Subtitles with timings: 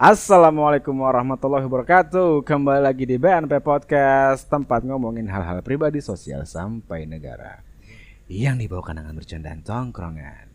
[0.00, 2.40] Assalamualaikum warahmatullahi wabarakatuh.
[2.48, 7.60] Kembali lagi di BNP Podcast Tempat ngomongin hal-hal pribadi sosial sampai negara
[8.24, 10.48] Yang dibawakan dengan bercandaan tongkrongan.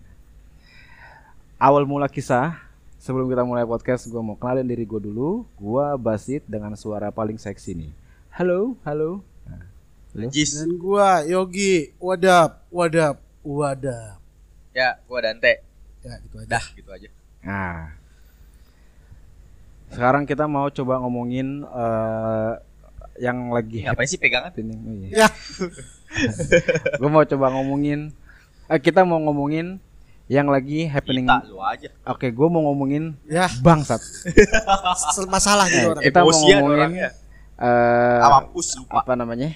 [1.61, 2.57] Awal mula kisah
[2.97, 5.45] Sebelum kita mulai podcast Gue mau kenalin diri gue dulu.
[5.61, 7.93] Gue Basit dengan suara paling seksi nih.
[8.33, 9.21] Halo, halo.
[9.45, 9.69] Nah.
[10.15, 14.19] Dan gua Yogi, wadap, wadap, wadap.
[14.75, 15.64] Ya, gua Dante.
[16.05, 16.47] Ya, gitu aja.
[16.47, 17.09] Dah, gitu aja.
[17.41, 17.97] Nah,
[19.87, 22.53] sekarang kita mau coba ngomongin eh,
[23.17, 24.51] yang lagi Ngapain sih pegangan?
[24.51, 24.77] happening.
[24.77, 25.25] Oh, iya.
[25.25, 25.29] Ya,
[26.99, 28.11] Gue mau coba ngomongin,
[28.67, 29.81] eh, kita mau ngomongin
[30.25, 31.25] yang lagi happening.
[31.25, 31.89] Kita lu aja.
[32.05, 34.01] Oke, gue mau ngomongin ya, bangsat.
[35.27, 36.03] masalah gitu Eh, orang.
[36.03, 37.09] kita mau ngomongin orangnya.
[38.77, 39.01] lupa.
[39.01, 39.49] apa namanya?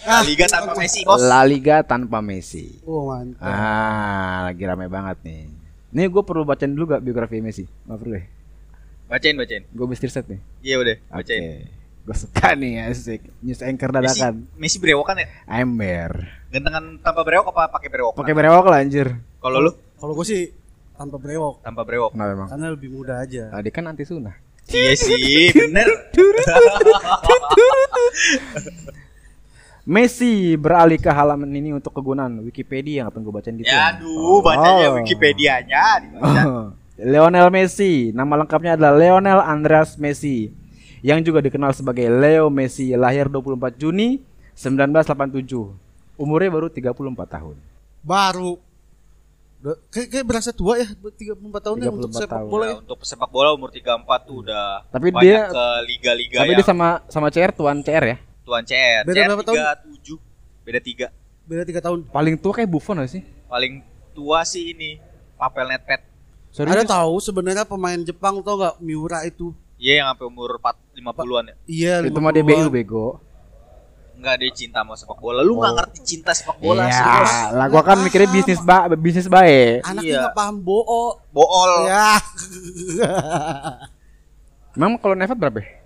[0.00, 1.20] Ah, Liga tanpa Messi, Bos.
[1.20, 2.80] La Liga tanpa Messi.
[2.88, 3.44] Oh, mantap.
[3.44, 5.44] Ah, lagi rame banget nih.
[5.90, 7.66] Nih gue perlu bacain dulu gak biografi Messi?
[7.66, 8.24] Gak perlu deh.
[9.10, 9.62] Bacain, bacain.
[9.68, 10.40] Gue bisa riset nih.
[10.62, 11.16] Iya udah, Oke.
[11.20, 11.42] bacain.
[12.00, 13.20] Gue suka nih asik.
[13.42, 14.34] News anchor Messi, dadakan.
[14.56, 15.26] Messi berewokan ya?
[15.44, 16.10] Ember.
[16.48, 18.12] Gantengan tanpa berewok apa pakai berewok?
[18.16, 19.08] Pakai berewok lah anjir.
[19.36, 20.48] Kalau lu Kalau gua sih
[20.96, 22.16] tanpa brewok, tanpa berewok.
[22.16, 22.48] Kenapa emang?
[22.48, 23.52] karena lebih mudah aja.
[23.52, 24.32] Tadi kan anti sunnah.
[24.70, 25.88] Iya sih, bener.
[29.82, 34.86] Messi beralih ke halaman ini untuk kegunaan Wikipedia ngapain gue bacain gitu Ya aduh, bacanya
[34.86, 34.96] Oh.
[34.98, 36.42] Wikipedia-nya dibaca.
[37.02, 40.52] Lionel Messi, nama lengkapnya adalah Lionel Andreas Messi
[41.00, 44.20] yang juga dikenal sebagai Leo Messi, lahir 24 Juni
[44.52, 45.48] 1987.
[46.14, 46.92] Umurnya baru 34
[47.26, 47.56] tahun.
[48.02, 48.60] Baru
[49.88, 52.48] kayak, kayak berasa tua ya, 34 tahun ya untuk 34 sepak tahun.
[52.48, 52.76] bola Udah, ya.
[52.78, 53.80] untuk pesepak bola umur 34
[54.22, 58.04] tuh udah Tapi banyak dia- ke liga-liga Tapi yang dia sama sama CR tuan CR
[58.06, 58.16] ya.
[58.42, 59.02] Tuan CR.
[59.02, 59.58] Beda CR berapa tahun?
[59.94, 60.16] 37.
[60.62, 61.08] Beda 3.
[61.46, 61.98] Beda 3 tahun.
[62.08, 63.22] Paling tua kayak Buffon gak sih?
[63.46, 63.82] Paling
[64.12, 64.98] tua sih ini
[65.34, 66.00] Papel Netpet.
[66.52, 69.54] Ada tahu sebenarnya pemain Jepang tau nggak Miura itu?
[69.76, 71.54] Iya yang sampai umur 4 50-an ya.
[71.64, 72.68] Iya, Itu mah DBU 50-an.
[72.68, 73.06] bego.
[74.12, 75.40] Enggak dia cinta sama sepak bola.
[75.40, 75.76] Lu nggak Oh.
[75.80, 77.32] ngerti cinta sepak bola Iya, sih, Bos.
[77.56, 79.80] lah gua kan mikirnya bisnis ba bisnis baik.
[79.80, 80.20] Anaknya Iya.
[80.20, 81.16] nggak paham bool.
[81.32, 81.72] Bool.
[81.88, 82.20] Ya.
[84.72, 85.58] Memang kalau Nevet berapa?
[85.58, 85.79] ya?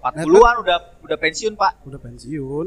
[0.00, 1.72] 40-an udah udah pensiun, Pak.
[1.84, 2.66] Udah pensiun.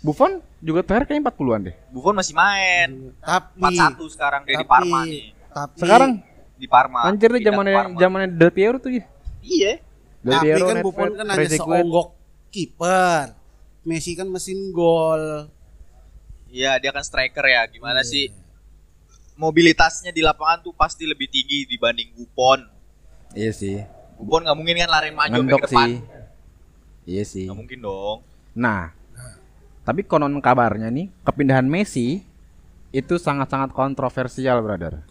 [0.00, 1.74] Buffon juga terakhir kayaknya 40-an deh.
[1.90, 3.10] Buffon masih main.
[3.18, 5.24] Tapi 41 sekarang dia di Parma nih.
[5.50, 6.10] Tapi Sekarang
[6.56, 7.04] Di Parma.
[7.04, 9.04] anjir ke zamannya zamannya Del Piero tuh ya.
[9.42, 9.72] Iya.
[10.22, 12.08] Del tapi Piero, kan Buffon kan hanya seonggok
[12.48, 13.34] kiper.
[13.82, 15.50] Messi kan mesin gol.
[16.48, 17.66] Iya, dia kan striker ya.
[17.66, 18.08] Gimana Iya.
[18.08, 18.26] sih?
[19.36, 22.64] Mobilitasnya di lapangan tuh pasti lebih tinggi dibanding Buffon.
[23.34, 23.76] Iya sih.
[24.16, 25.88] Buffon nggak mungkin kan lari maju Ngendok ke depan.
[25.88, 25.94] sih.
[27.06, 27.46] Iya sih.
[27.46, 28.18] Nggak mungkin dong.
[28.56, 28.90] Nah,
[29.84, 32.24] tapi konon kabarnya nih kepindahan Messi
[32.90, 35.04] itu sangat-sangat kontroversial, brother.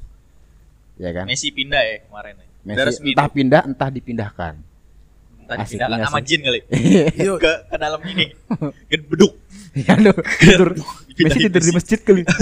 [0.98, 1.30] Ya kan?
[1.30, 2.34] Messi pindah ya kemarin.
[2.42, 2.46] ya.
[2.66, 4.54] Messi resmi entah pindah entah dipindahkan.
[5.46, 6.60] Entah asik, dipindahkan iya sama jin kali.
[7.30, 8.26] Yuk, ke ke dalam ini.
[8.90, 9.34] Ke beduk.
[9.86, 10.12] ya lu
[10.42, 10.72] tidur
[11.14, 12.24] Messi tidur di masjid kali.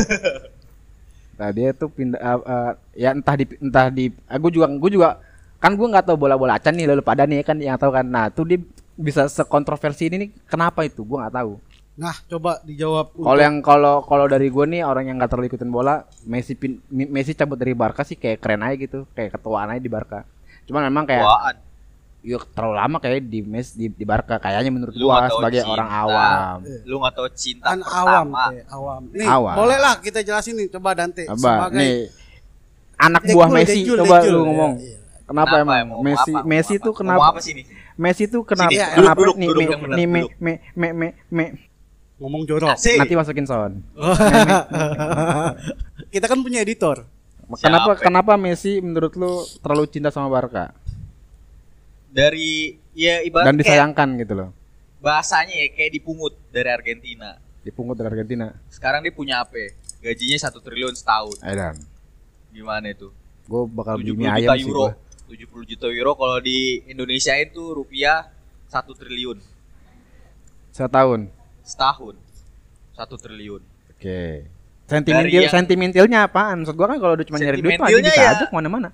[1.34, 5.18] Nah, dia tuh pindah uh, uh, ya entah di entah di aku juga gue juga
[5.64, 8.04] kan gue nggak tahu bola-bola acan nih lalu pada nih kan yang tahu kan.
[8.04, 8.60] Nah, tuh dia
[8.94, 11.02] bisa sekontroversi ini nih kenapa itu?
[11.02, 11.56] Gue nggak tahu.
[11.94, 13.14] nah coba dijawab.
[13.14, 16.82] Kalau yang kalau kalau dari gue nih orang yang nggak terlalu ikutin bola, Messi pin,
[16.90, 20.26] Messi cabut dari Barca sih kayak keren aja gitu, kayak ketuaan aja di Barca.
[20.66, 21.56] Cuman memang kayak Tuaan.
[22.24, 25.70] yuk terlalu lama kayak di Mes di, di Barca kayaknya menurut Lu gua sebagai cinta.
[25.72, 26.56] orang awam.
[26.82, 28.02] Lu nggak tahu cinta kan pertama.
[28.02, 29.02] awam, kayak awam.
[29.14, 29.54] Nih, Awam.
[29.54, 31.94] boleh lah kita jelasin nih coba Dante Apa sebagai nih
[32.98, 34.74] anak buah Messi coba lu ngomong.
[34.82, 34.98] iya.
[35.34, 35.78] Kenapa, emang?
[35.90, 36.46] Ngomong Messi apa?
[36.46, 37.66] Messi tuh kenapa apa sih nih?
[37.98, 41.08] Messi tuh kenapa Sini, duduk, kenapa duduk, nih duduk me, nih me, me, me, me,
[41.34, 41.46] me,
[42.22, 42.78] ngomong jorok.
[42.78, 43.02] Asik.
[43.02, 43.82] nanti masukin sound.
[46.14, 47.10] kita kan punya editor.
[47.58, 48.06] Kenapa Siapa?
[48.06, 50.72] kenapa Messi menurut lu terlalu cinta sama Barca
[52.08, 54.50] Dari ya ibarat dan kayak disayangkan gitu loh?
[55.04, 57.36] bahasanya ya kayak dipungut dari Argentina.
[57.60, 58.56] Dipungut dari Argentina.
[58.72, 59.60] Sekarang dia punya apa?
[59.60, 59.76] ya?
[60.00, 61.44] Gajinya satu triliun setahun.
[61.44, 61.76] Edan.
[62.56, 63.12] Gimana itu?
[63.44, 64.80] Gue bakal beli 70 mie juta ayam sih euro.
[64.80, 64.92] gua.
[65.26, 68.28] 70 juta euro kalau di Indonesia itu rupiah
[68.68, 69.40] satu triliun
[70.70, 71.30] Setahun.
[71.62, 72.16] setahun.
[72.94, 73.62] Satu triliun.
[73.90, 74.46] Oke.
[74.84, 76.62] Sentimental, yang- sentimentalnya apaan?
[76.62, 78.90] Maksud gua kan kalau udah cuma nyari duit mah bisa ya- aja ke mana-mana.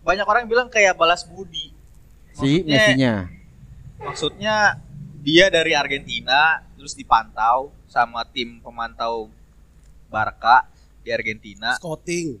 [0.00, 1.74] Banyak orang bilang kayak balas budi.
[2.32, 3.14] Si Maksudnya- Messi-nya.
[3.98, 4.56] Maksudnya
[5.20, 9.32] dia dari Argentina terus dipantau sama tim pemantau
[10.06, 10.68] Barca
[11.02, 11.74] di Argentina.
[11.74, 12.38] Scouting,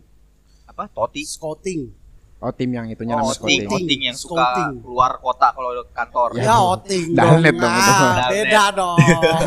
[0.68, 0.86] Apa?
[0.86, 1.26] Toti.
[1.26, 1.90] scouting.
[2.36, 3.64] Oh tim yang itunya Oh, namanya scouting.
[3.66, 4.84] Oting yang suka Scouting.
[4.84, 6.28] keluar kota kalau kantor.
[6.36, 7.64] Ya, Ya, outing Dalnet dong.
[7.64, 8.04] dong itu.
[8.28, 8.98] Beda dong.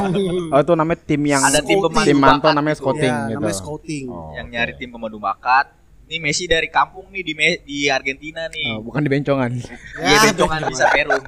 [0.54, 2.02] Oh itu namanya tim yang Ada tim Scouting.
[2.02, 3.38] tim pemandu mantau bakat namanya scouting ya, gitu.
[3.38, 4.06] namanya scouting.
[4.10, 4.54] Oh, yang oke.
[4.54, 5.66] nyari tim pemandu bakat
[6.10, 8.74] Nih Messi dari kampung nih di Me- di Argentina nih.
[8.74, 9.54] Oh, bukan di bencongan.
[10.02, 11.22] Iya bencongan bisa Perum.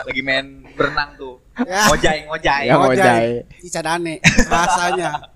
[0.00, 1.36] Lagi main berenang tuh.
[1.60, 1.92] Ya.
[1.92, 2.62] Ngojay, ngojay.
[2.64, 3.26] Ya, ngojay.
[3.60, 4.16] Cicadane
[4.48, 5.28] bahasanya.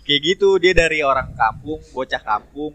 [0.00, 2.72] Kayak gitu dia dari orang kampung, bocah kampung.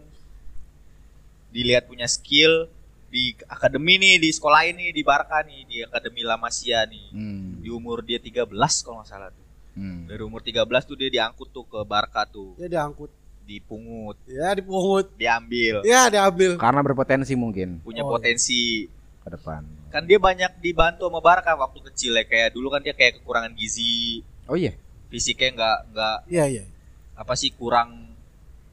[1.50, 2.70] Dilihat punya skill
[3.06, 7.10] di akademi nih, di sekolah ini di Barca nih, di Akademi La Masia nih.
[7.10, 7.58] Hmm.
[7.58, 8.46] Di umur dia 13
[8.80, 9.46] kalau nggak salah tuh.
[9.72, 10.06] Hmm.
[10.06, 13.10] Dari umur 13 tuh dia diangkut tuh ke Barca tuh, Dia diangkut.
[13.42, 15.10] dipungut, Ya dipungut.
[15.16, 16.54] diambil, Ya diambil.
[16.54, 18.12] Karena berpotensi mungkin punya Oh, iya.
[18.12, 18.86] potensi.
[19.20, 19.60] ke depan.
[19.90, 23.52] Kan dia banyak dibantu sama Barca waktu kecil ya kayak dulu kan dia kayak kekurangan
[23.52, 24.72] gizi, Oh iya.
[25.06, 26.64] fisiknya nggak nggak Iya iya.
[27.12, 28.09] apa sih kurang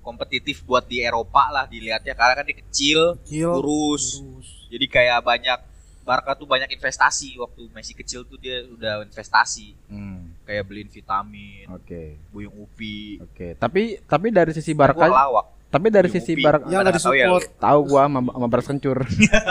[0.07, 3.51] kompetitif buat di Eropa lah dilihatnya karena kan dia kecil, Kil.
[3.53, 4.05] kurus.
[4.17, 4.47] Kurus.
[4.67, 5.59] Jadi kayak banyak
[6.01, 10.31] Barca tuh banyak investasi waktu Messi kecil tuh dia udah investasi Hmm.
[10.41, 12.15] kayak beliin vitamin, Oke.
[12.29, 13.53] buyung upi, Oke.
[13.53, 15.67] Tapi tapi dari sisi Barca, lawak.
[15.67, 16.41] tapi dari Buyung sisi upi.
[16.41, 17.27] Barca Yang Pada nggak nggak tahu ya
[17.59, 18.97] tahu gua sama, sama beras kencur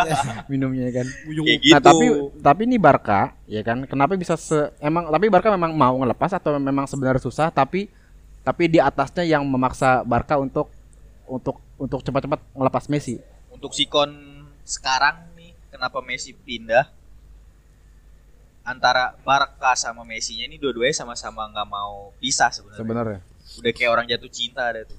[0.50, 1.06] minumnya kan.
[1.24, 1.72] Buyung Kayak gitu.
[1.72, 2.06] Nah, tapi
[2.40, 3.84] tapi ini Barca, ya kan?
[3.84, 7.92] Kenapa bisa se emang tapi Barca memang mau ngelepas atau memang sebenarnya susah tapi
[8.46, 10.70] tapi di atasnya yang memaksa Barca untuk
[11.26, 13.18] untuk untuk cepat-cepat ngelepas Messi.
[13.50, 14.14] Untuk Sikon
[14.62, 16.86] sekarang nih kenapa Messi pindah
[18.62, 22.78] antara Barca sama Messi-nya ini dua-duanya sama-sama nggak mau pisah sebenarnya.
[22.78, 23.18] Sebenarnya.
[23.58, 24.98] Udah kayak orang jatuh cinta ada tuh.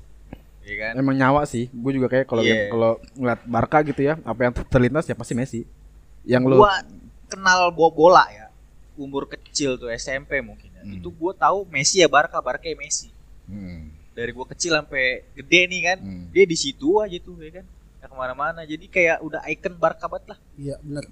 [0.63, 0.93] Iya kan?
[0.99, 1.71] Emang nyawa sih.
[1.71, 2.67] Gue juga kayak kalau Iya.
[2.67, 5.63] kalau ngeliat Barca gitu ya, apa yang terlintas ya pasti Messi.
[6.27, 6.83] Yang lu Gua
[7.27, 8.51] kenal bo- bola ya.
[8.99, 10.83] Umur kecil tuh SMP mungkin ya.
[10.83, 10.99] Hmm.
[10.99, 13.07] Itu gua tahu Messi ya Barca, Barca ya Messi.
[13.47, 15.97] Hmm, Dari gua kecil sampai gede nih kan.
[15.99, 16.23] hmm.
[16.29, 17.65] Dia di situ aja tuh ya kan.
[17.97, 18.61] Nggak ke mana-mana.
[18.61, 20.39] Jadi kayak udah icon Barca banget lah.
[20.53, 21.03] Iya benar.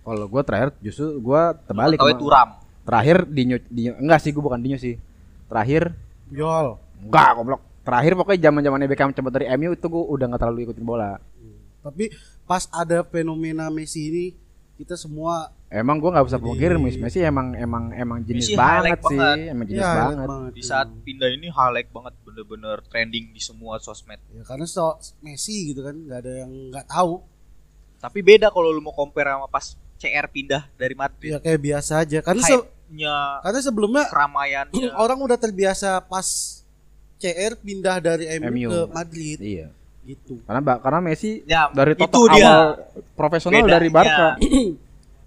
[0.00, 1.96] Kalau gue terakhir justru gue terbalik.
[1.96, 2.48] Sama- Turam.
[2.84, 5.00] Terakhir Dinyo, Dinyo enggak sih gue bukan Dinyo sih.
[5.46, 5.96] Terakhir
[6.28, 6.76] Yol.
[7.00, 7.60] enggak goblok.
[7.80, 11.20] Terakhir pokoknya zaman-zamannya Beckham cabut dari MU itu gue udah nggak terlalu ikutin bola.
[11.80, 12.08] Tapi
[12.42, 14.24] pas ada fenomena Messi ini
[14.74, 18.54] kita semua Emang gue nggak bisa Jadi- pungkir Messi, Messi emang emang emang jenis Messi
[18.54, 19.50] banget sih, banget.
[19.50, 20.26] emang jenis ya, banget.
[20.52, 24.22] Di saat pindah ini highlight banget bener-bener trending di semua sosmed.
[24.30, 27.18] ya karena so Messi gitu kan nggak ada yang nggak tahu
[27.96, 29.64] Tapi beda kalau lu mau compare sama pas
[29.96, 31.30] CR pindah dari ya Madrid.
[31.40, 32.68] kayak biasa aja karena se-
[33.40, 34.92] karena sebelumnya keramaiannya.
[35.00, 36.26] orang udah terbiasa pas
[37.16, 38.68] CR pindah dari MU, MU.
[38.68, 39.68] ke Madrid Iya.
[40.04, 42.06] gitu Karena Mbak karena Messi Ya, dari dia.
[42.44, 42.60] awal
[43.14, 43.74] profesional Bedanya.
[43.74, 44.28] dari Barca.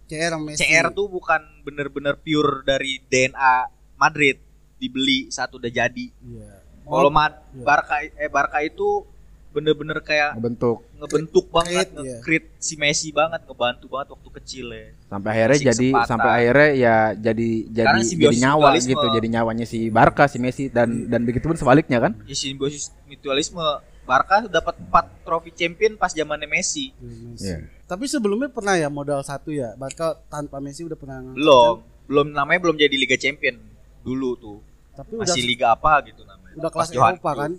[0.07, 3.56] CR sama Messi CR tuh bukan bener-bener pure dari DNA
[4.00, 4.39] Madrid
[4.80, 6.07] dibeli saat udah jadi.
[6.09, 6.51] Iya.
[6.88, 7.63] Kalau Mad iya.
[7.68, 9.04] Barca eh Barca itu
[9.51, 12.18] bener-bener kayak Ngebentuk ngebentuk banget, Create, iya.
[12.21, 14.88] nge-create si Messi banget, ngebantu banget waktu kecil ya.
[15.09, 16.09] sampai akhirnya Kasih jadi kesempatan.
[16.09, 21.09] sampai akhirnya ya jadi jadi jadi nyawa gitu, jadi nyawanya si Barca si Messi dan
[21.09, 22.13] dan begitu pun sebaliknya kan.
[22.30, 23.65] Ya simbiosis mutualisme
[24.07, 24.89] Barca dapat 4
[25.21, 26.95] trofi champion pas zamannya Messi.
[26.95, 27.44] Messi.
[27.44, 27.68] Iya.
[27.83, 29.75] Tapi sebelumnya pernah ya modal satu ya.
[29.75, 32.07] Barca tanpa Messi udah pernah Belum, kan?
[32.07, 33.59] belum namanya belum jadi Liga Champion
[34.00, 34.57] dulu tuh.
[34.95, 36.56] Tapi udah Masih liga apa gitu namanya.
[36.56, 37.51] udah kelas Johan Eropa kan.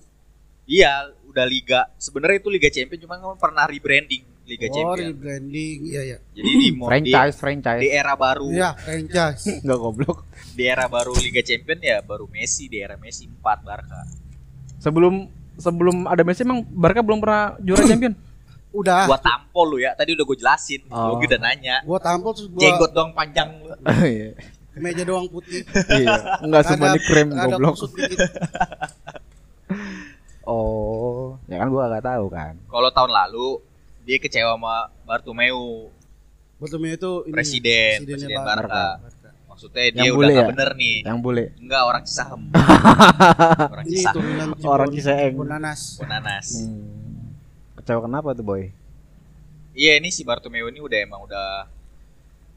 [0.65, 0.93] Iya,
[1.25, 1.81] udah liga.
[1.95, 5.07] Sebenarnya itu Liga Champion cuman kan pernah rebranding Liga oh, Champion.
[5.13, 5.79] rebranding.
[5.87, 6.19] Iya ya.
[6.33, 9.45] Jadi di mo- di, franchise franchise di era baru, Iya, franchise.
[9.65, 10.19] nggak goblok.
[10.53, 14.03] di era baru Liga Champion ya baru Messi, di era Messi 4 Barca.
[14.79, 15.15] Sebelum
[15.59, 18.15] sebelum ada Messi emang Barca belum pernah juara champion.
[18.71, 19.11] Udah.
[19.11, 20.81] Gua tampol lu ya, tadi udah gue jelasin.
[20.89, 21.19] Oh.
[21.19, 21.83] Lu udah nanya.
[21.83, 23.75] Gua tampol terus gua Jenggot doang panjang lu.
[24.09, 24.33] Iya.
[24.79, 25.67] meja doang putih.
[25.99, 27.77] Iya, enggak semua di krem ada goblok.
[30.49, 32.57] Oh, ya kan gua nggak tahu kan.
[32.73, 33.61] Kalau tahun lalu
[34.09, 35.93] dia kecewa sama Bartomeu,
[36.57, 38.57] Bartomeu itu ini presiden, presiden Barca.
[38.57, 38.85] Barca.
[39.59, 40.51] Maksudnya Yang dia bule udah nggak ya?
[40.55, 40.97] bener nih.
[41.03, 41.45] Yang bule.
[41.59, 42.43] Enggak orang Cisahem.
[43.75, 44.51] orang Cisahem.
[44.63, 45.35] Orang Ciseeng.
[45.35, 45.81] Bonanas.
[45.99, 46.47] Bonanas.
[46.63, 47.35] Hmm.
[47.75, 48.71] Kecewa kenapa tuh boy?
[49.75, 51.67] Iya ini si Bartomeu ini udah emang udah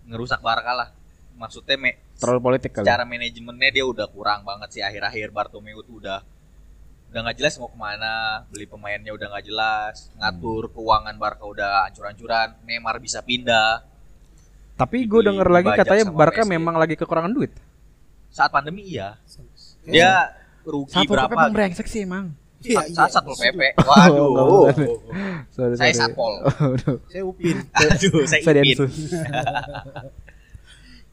[0.05, 0.89] ngerusak Barca lah.
[1.33, 2.85] Maksudnya me- Terlalu politik kali.
[2.85, 6.21] secara manajemennya dia udah kurang banget sih akhir-akhir Bartomeu tuh udah
[7.09, 8.13] udah nggak jelas mau ke mana
[8.47, 13.81] beli pemainnya udah nggak jelas ngatur keuangan Barca udah ancur-ancuran Neymar bisa pindah
[14.81, 16.49] Tapi gue denger lagi katanya Barca PSG.
[16.49, 17.53] memang lagi kekurangan duit.
[18.31, 19.19] saat pandemi iya
[19.83, 20.11] Kayak- dia
[20.63, 22.31] rugi Satu berapa emang brengsek sih emang.
[22.61, 23.11] Iya, saat iya.
[23.11, 24.87] satpol pp waduh Oh, nggak
[25.49, 26.45] Sorry, Saya satpol.
[27.09, 27.57] Saya Upin.
[27.75, 28.93] aduh saya saya Densus.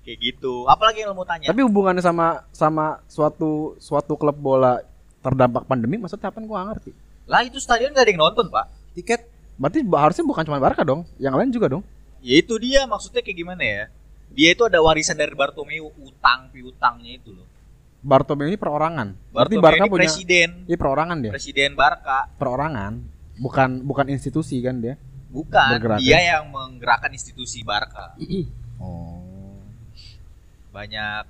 [0.05, 4.81] kayak gitu apalagi yang lo mau tanya Tapi hubungannya sama sama suatu suatu klub bola
[5.21, 6.91] terdampak pandemi maksudnya apa gua nggak ngerti.
[7.29, 9.21] lah itu stadion gak ada yang nonton pak Tiket
[9.59, 11.83] Berarti harusnya bukan cuma Barca dong, yang lain juga dong.
[12.21, 13.85] Ya itu dia maksudnya kayak gimana ya
[14.29, 17.49] dia itu ada warisan dari Bartomeu utang piutangnya itu loh
[17.99, 19.11] Bartomeu ini perorangan.
[19.35, 21.33] Berarti Bartomeu Barca ini punya presiden Iya perorangan dia.
[21.35, 22.93] presiden Barca Perorangan.
[23.43, 24.95] Bukan bukan institusi kan dia.
[25.29, 28.15] Bukan, Bergerak, dia yang menggerakkan institusi Barca.
[28.79, 29.59] Oh.
[30.71, 31.27] Banyak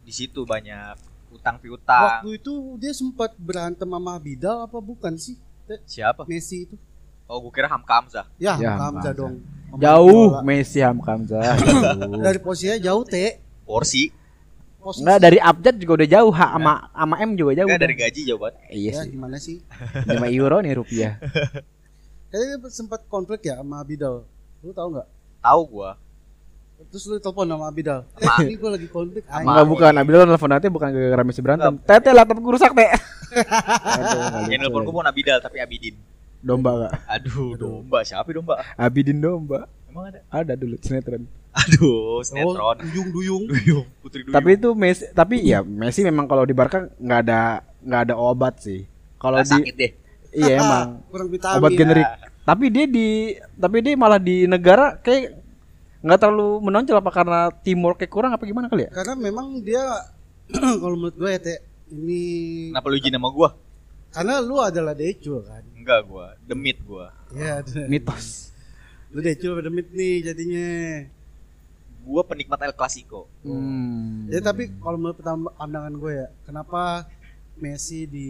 [0.00, 0.96] di situ banyak
[1.28, 2.24] utang piutang.
[2.24, 5.36] Waktu itu dia sempat berantem sama Bidal apa bukan sih?
[5.84, 6.24] Siapa?
[6.24, 6.80] Messi itu.
[7.28, 8.24] Oh, gue kira Hamka Hamzah.
[8.40, 9.12] Ya, Ya, Hamzah Hamzah.
[9.12, 9.44] dong.
[9.74, 10.40] Jauh.
[10.40, 11.42] Messi Hamkamza.
[12.26, 13.42] Dari posisinya jauh, Teh.
[13.62, 14.08] Porsi.
[14.78, 15.02] Posisi.
[15.02, 17.66] Enggak dari abjad juga udah jauh, ha, sama sama M juga jauh.
[17.66, 18.54] Enggak dari gaji jauh banget.
[18.70, 19.10] Iya Ya, sih.
[19.10, 19.56] gimana sih?
[20.06, 21.18] 5 euro nih rupiah.
[22.30, 24.22] Kayaknya sempat konflik ya sama Bidal.
[24.62, 25.08] Lu tahu nggak?
[25.42, 25.90] Tahu gua.
[26.86, 28.06] Terus lu telepon sama Bidal.
[28.14, 29.22] Eh, Sama- ini gue lagi konflik.
[29.26, 31.74] Sama- Enggak bukan, Nabil nelfon nanti bukan gara-gara Messi berantem.
[31.82, 32.90] Tete laptop rusak, Teh.
[34.46, 34.68] Yang ya.
[34.70, 35.98] gua mau Nabidal tapi Abidin.
[36.46, 36.92] Domba enggak?
[37.10, 38.62] Aduh, domba siapa domba?
[38.76, 39.66] Abidin domba.
[39.90, 40.20] Emang ada?
[40.30, 41.26] Ada dulu sinetron.
[41.50, 42.78] Aduh, Oh, sinetron.
[42.78, 43.42] duyung-duyung.
[43.46, 44.30] Duyung, Putri Duyung.
[44.30, 47.40] Tapi itu Messi, tapi ya Messi memang kalau di Barca nggak ada
[47.82, 48.86] nggak ada obat sih.
[49.16, 49.92] Kalau di sakit deh.
[50.30, 51.56] iya emang Kurang vitamin.
[51.58, 51.76] obat ya.
[51.76, 52.06] generik.
[52.46, 53.08] Tapi dia di
[53.56, 55.34] tapi dia malah di negara kayak
[55.98, 58.90] nggak terlalu menonjol apa karena teamwork kayak kurang apa gimana kali ya?
[58.94, 59.82] Karena memang dia
[60.78, 61.58] kalau menurut gue ya, Teh,
[61.90, 62.22] ini
[62.70, 63.50] Kenapa lu izin sama gua?
[64.06, 65.60] karena lu adalah decul kan.
[65.86, 67.14] Enggak gua, demit gua.
[67.30, 68.50] Ya, Mitos.
[69.14, 70.66] lu decul pada demit nih jadinya.
[72.02, 73.26] Gua penikmat El Clasico.
[73.42, 74.26] Hmm.
[74.26, 77.06] Ya tapi kalau menurut pertama- pandangan gue ya, kenapa
[77.54, 78.28] Messi di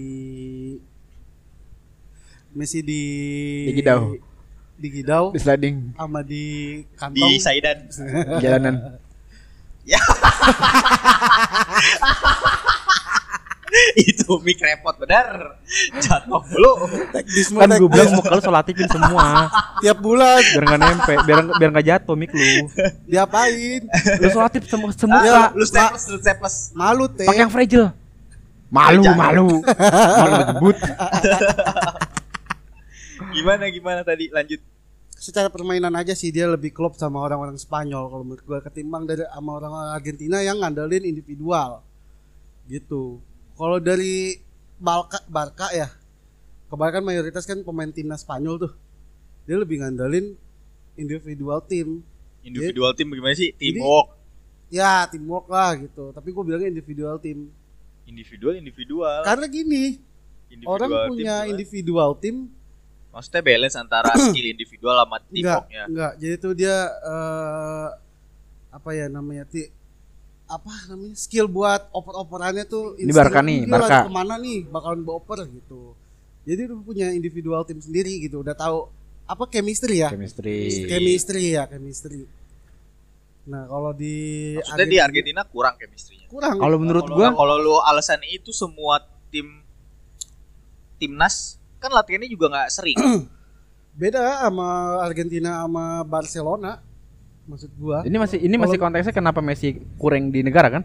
[2.53, 3.03] Messi di
[3.67, 4.15] Di Gidau.
[4.77, 6.45] di Gidau Di sliding sama di
[6.95, 7.89] kantong Di Saidan.
[8.37, 9.01] jalanan.
[14.11, 15.59] itu mic repot benar.
[15.99, 16.73] Jatuh dulu.
[17.13, 19.51] teknisme Kan gue bilang mau kalau solatifin semua
[19.83, 22.71] tiap bulan biar nggak nempe, biar biar nggak jatuh mik lu.
[23.05, 23.83] diapain
[24.23, 26.57] Lu solatif semua semua Ah, lu staples, lu staples.
[26.73, 27.91] malu teh pakai yang fragile.
[28.67, 29.19] Malu, Jangan.
[29.19, 29.49] malu.
[30.21, 30.77] malu jebut.
[33.33, 34.29] Gimana gimana tadi?
[34.31, 34.61] Lanjut.
[35.17, 39.25] secara permainan aja sih dia lebih klop sama orang-orang Spanyol kalau menurut gue ketimbang dari
[39.27, 41.81] sama orang Argentina yang ngandelin individual
[42.69, 43.19] gitu
[43.57, 44.39] kalau dari
[44.77, 45.89] Barca Barca ya
[46.67, 48.73] kebanyakan mayoritas kan pemain timnas Spanyol tuh
[49.45, 50.35] dia lebih ngandelin
[50.95, 52.03] individual tim
[52.41, 53.51] Individual tim bagaimana sih?
[53.53, 54.09] Jadi- Teamwork.
[54.69, 57.51] ya teamwork lah gitu tapi gue bilangnya individual tim
[58.05, 59.23] Individual, individual.
[59.23, 59.99] karena gini
[60.47, 61.51] Individual orang punya gimana?
[61.51, 62.37] individual tim
[63.09, 65.83] Maksudnya balance antara skill individual sama enggak teamworknya.
[65.87, 67.89] enggak jadi tuh dia eh,
[68.69, 69.71] apa ya namanya ti
[70.47, 74.07] apa namanya skill buat oper-operannya tuh Ini Barca nih, Barca.
[74.07, 75.19] ke mana nih bakalan bawa
[75.51, 75.95] gitu
[76.47, 78.87] jadi lu punya individual tim sendiri gitu udah tahu
[79.27, 80.87] apa chemistry ya Chemistry.
[80.87, 82.31] chemistry ya chemistry
[83.47, 86.27] nah kalau di Maksudnya di Argentina kurang chemistry-nya.
[86.31, 89.63] kurang Kalau menurut gua kalau lu alasan itu semua tim
[90.99, 92.99] timnas kan latihannya juga nggak sering.
[94.01, 96.83] beda sama Argentina sama Barcelona
[97.47, 100.83] maksud gua ini masih ini masih konteksnya kenapa Messi kurang di negara kan?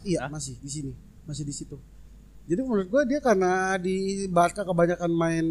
[0.00, 1.76] Iya masih di sini, masih di situ.
[2.46, 5.46] Jadi menurut gua dia karena di Barca kebanyakan main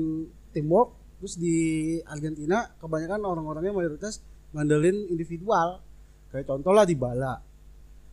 [0.50, 1.56] teamwork, terus di
[2.02, 5.84] Argentina kebanyakan orang-orangnya mayoritas ngandelin individual.
[6.32, 7.44] Kayak contoh lah di Bala.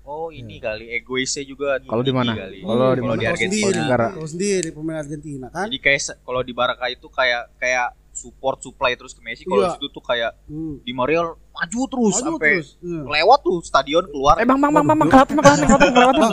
[0.02, 1.78] Oh ini kali egoisnya juga.
[1.78, 2.34] Kalau di mana?
[2.34, 2.90] Kalau di Kalau mana?
[2.90, 3.82] di Kalau sendiri, Argentina.
[3.86, 4.06] negara.
[4.10, 5.66] Tahu sendiri pemain Argentina kan.
[5.70, 9.46] Jadi kayak kalau di Barca itu kayak kayak support supply terus ke Messi.
[9.46, 9.70] Kalau Iya.
[9.70, 10.82] di situ tuh kayak Hmm.
[10.82, 12.68] di Mario maju terus Maju sampai terus.
[12.80, 13.00] Iya.
[13.06, 14.34] lewat tuh stadion keluar.
[14.36, 16.30] Eh bang bang bang bang bang kelihatan kelihatan kelihatan kelihatan.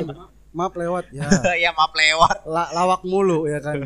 [0.49, 1.23] Maaf lewat ya.
[1.63, 2.35] ya maaf lewat.
[2.43, 3.77] La- lawak mulu ya kan.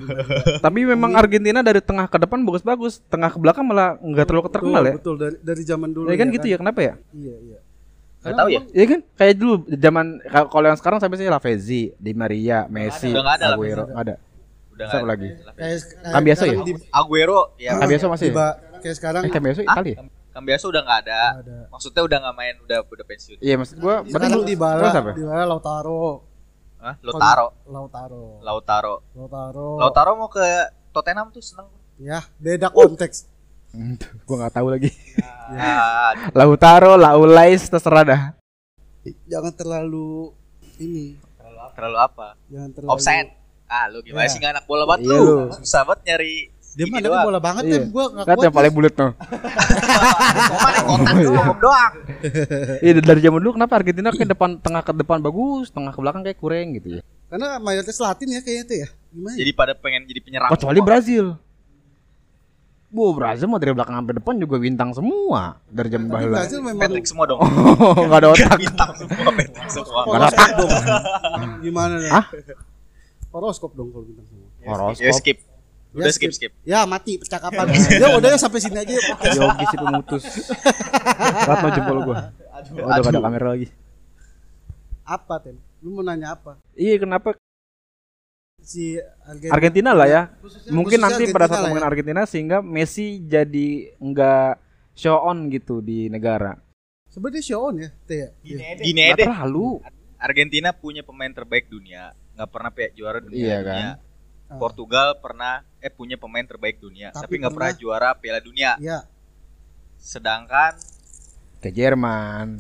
[0.61, 4.83] Tapi memang Argentina dari tengah ke depan bagus-bagus, tengah ke belakang malah nggak terlalu terkenal
[4.83, 4.93] ya.
[4.95, 6.07] Betul dari dari zaman dulu.
[6.07, 6.93] Ya kan gitu ya kenapa ya?
[7.11, 7.59] Iya iya.
[8.23, 8.61] Nggak tahu ya.
[8.71, 10.05] Iya kan kayak dulu zaman
[10.47, 14.15] kalau yang sekarang sampai sih Lavezzi, Di Maria, Messi, ada Aguero, nggak ada.
[14.71, 15.29] Udah Siapa lagi?
[15.53, 16.55] Kayak Kan biasa ya?
[16.89, 18.29] Aguero ya Cambiaso masih.
[18.29, 19.83] di ba- kayak sekarang Eh Cambiaso Ah?
[20.33, 20.41] Itali ya?
[20.41, 21.21] kan biasa udah nggak ada.
[21.37, 21.57] ada.
[21.69, 23.37] Maksudnya udah nggak main, udah udah pensiun.
[23.37, 26.25] Iya maksud gua berarti di Bala, di Bala Lautaro.
[26.81, 26.95] Hah?
[26.99, 28.23] Lautaro, Lautaro.
[28.41, 28.95] Lautaro.
[29.15, 29.69] Lautaro.
[29.79, 30.41] Lautaro mau ke
[30.91, 31.69] Tottenham tuh seneng.
[31.95, 33.29] Ya, beda konteks.
[33.71, 34.89] Tuh, gua nggak tahu lagi.
[35.53, 38.21] Ya, Lautaro, Laulais terserah dah.
[39.29, 40.33] Jangan terlalu
[40.77, 41.19] ini,
[41.75, 42.35] terlalu apa?
[42.47, 43.29] jangan terlalu Offside.
[43.67, 44.31] Ah, lu gimana Ya.
[44.31, 45.17] sih nggak anak bola banget lu?
[45.17, 45.37] lu.
[45.57, 47.23] Susah banget nyari Dia mah doang.
[47.23, 47.77] bola banget Iya.
[47.77, 48.45] ya, gua enggak Kan kuat.
[48.45, 49.09] yang paling bulat nih
[51.29, 51.93] konten doang.
[52.81, 56.21] Iya dari zaman dulu kenapa Argentina ke depan tengah ke depan bagus, tengah ke belakang
[56.21, 57.01] kayak kurang gitu ya.
[57.29, 58.87] Karena mayoritas Latin ya kayaknya tuh ya.
[59.09, 59.35] Gimana?
[59.37, 60.49] Jadi pada pengen jadi penyerang.
[60.49, 61.25] Kecuali Brazil.
[62.89, 66.37] Bu, Brazil mau dari belakang sampai depan juga bintang semua dari zaman Tapi bahula.
[66.37, 67.41] Brazil memang Patrick semua dong.
[67.41, 68.57] Oh, enggak ada otak.
[68.61, 70.01] Bintang semua, Patrick semua.
[70.05, 70.49] Nggak ada otak.
[71.59, 72.11] gimana ya?
[72.13, 72.25] Hah?
[73.29, 74.45] Horoskop dong kalau bintang semua.
[74.63, 75.01] Horoskop.
[75.01, 75.37] Ya skip.
[75.93, 76.51] Udah skip skip.
[76.65, 77.69] Ya mati percakapan.
[77.73, 79.01] ya udah ya sampai sini aja ya.
[79.37, 80.23] Yogi sih pemutus.
[81.47, 82.17] Mau jempol gua.
[82.73, 83.67] Oh, udah gak ada kamera lagi.
[85.03, 85.57] Apa Tem?
[85.83, 86.57] Lu mau nanya apa?
[86.73, 87.35] Iya kenapa
[88.63, 88.95] Si
[89.27, 89.51] Argentina.
[89.51, 90.21] Argentina lah ya.
[90.71, 91.89] Mungkin khususnya nanti pada Argentina saat lah ngomongin ya.
[91.91, 93.69] Argentina sehingga Messi jadi
[93.99, 94.55] enggak
[94.95, 96.55] show on gitu di negara.
[97.11, 98.29] Sebenarnya show on ya, Teh ya.
[98.39, 99.27] Gini Nggak deh.
[99.27, 99.83] terlalu.
[100.15, 103.35] Argentina punya pemain terbaik dunia, nggak pernah pe- juara dunia.
[103.35, 103.89] Iya dunia.
[104.53, 104.59] Ah.
[104.59, 108.77] Portugal pernah eh punya pemain terbaik dunia, Tapi tapi nggak pernah pernah- juara Piala Dunia.
[108.77, 109.03] Ya,
[109.95, 110.75] Sedangkan
[111.57, 112.59] Ke Jerman,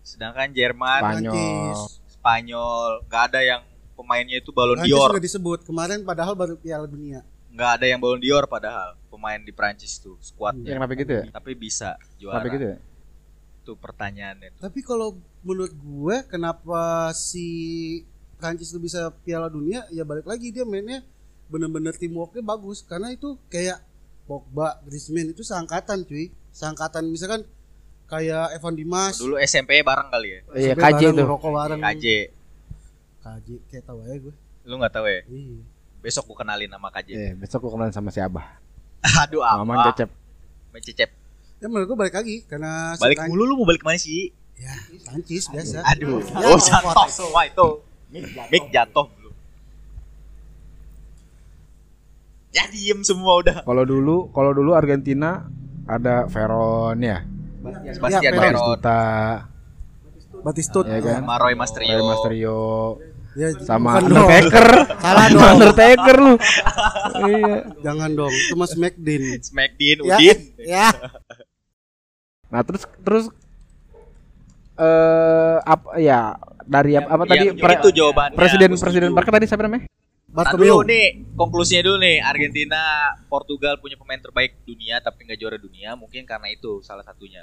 [0.00, 1.34] sedangkan Jerman, Spanyol.
[1.34, 1.78] Prancis.
[2.08, 3.60] Spanyol, nggak ada yang
[3.92, 7.26] pemainnya itu Ballon Prancis d'Or, sudah disebut kemarin padahal baru Piala Dunia.
[7.48, 10.70] nggak ada yang Ballon d'Or padahal pemain di Prancis tuh Ya skuadnya.
[10.72, 11.24] kenapa gitu ya?
[11.28, 12.38] Tapi bisa juara.
[12.38, 12.78] Kenapa gitu ya?
[13.58, 14.48] Itu pertanyaannya.
[14.54, 14.60] tuh.
[14.62, 15.08] Tapi kalau
[15.42, 17.46] menurut gue kenapa si
[18.34, 21.02] Prancis itu bisa Piala Dunia ya balik lagi dia mainnya
[21.48, 23.80] bener-bener teamworknya bagus karena itu kayak
[24.28, 27.48] Pogba, Griezmann itu seangkatan cuy, seangkatan misalkan
[28.04, 30.40] kayak Evan Dimas, Dulu SMP bareng kali ya.
[30.52, 31.24] Iya, KJ bareng, tuh.
[31.24, 31.80] ngerokok bareng.
[31.80, 32.04] KJ.
[33.24, 34.34] KJ kayak tahu aja gue.
[34.68, 35.20] Lu nggak tahu ya?
[35.24, 35.58] Iya.
[36.04, 37.08] Besok gua kenalin nama KJ.
[37.16, 38.44] Iya, besok gua kenalan sama si Abah.
[39.24, 39.96] Aduh Mamang apa?
[39.96, 40.10] Cecep.
[40.76, 41.10] Main cecep.
[41.58, 44.30] Ya menurut gue balik lagi karena Balik mulu lu mau balik mana sih?
[44.58, 44.74] Ya,
[45.06, 45.82] Prancis biasa.
[45.86, 47.68] Aduh, Ya, oh jatuh semua itu.
[48.50, 49.30] Mic jatuh dulu.
[52.50, 53.56] Ya diem semua udah.
[53.60, 55.44] Kalau dulu, kalau dulu Argentina
[55.84, 57.24] ada Veron ya,
[57.90, 58.40] Sebastian Peron.
[58.40, 59.00] Peron, Batistuta,
[60.40, 60.84] Batistut.
[60.86, 61.20] ya kan?
[61.20, 61.88] sama Roy Mastrio.
[61.90, 62.60] Rey Masterio,
[63.34, 64.26] Ya, sama bukan dong.
[64.26, 64.66] Undertaker.
[64.96, 65.48] Salah Sama dong.
[65.54, 66.34] Undertaker lu.
[67.22, 67.56] iya.
[67.80, 69.22] Jangan dong, itu Mas McDean.
[69.38, 70.38] Smackdown, Ya, Udin.
[70.58, 70.88] ya.
[72.48, 73.24] Nah, terus terus
[74.74, 78.36] eh apa ya dari apa, apa tadi Ya, pre- itu jawabannya.
[78.36, 79.16] presiden presiden setuju.
[79.16, 79.87] Barca tadi siapa namanya?
[80.40, 80.62] Bartomeu.
[80.70, 82.16] dulu nih, konklusinya dulu nih.
[82.20, 82.80] Argentina,
[83.26, 87.42] Portugal punya pemain terbaik dunia tapi nggak juara dunia, mungkin karena itu salah satunya.